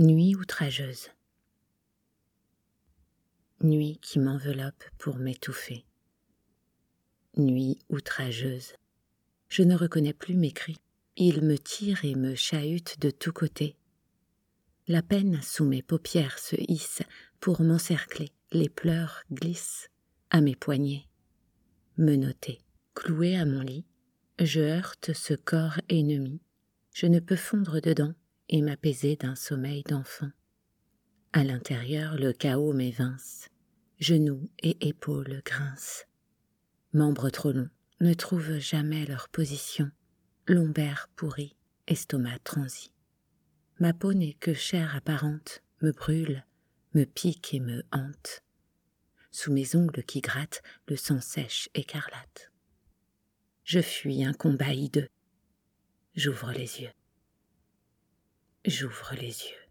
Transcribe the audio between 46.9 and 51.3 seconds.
me pique et me hante. Sous mes ongles qui grattent, le sang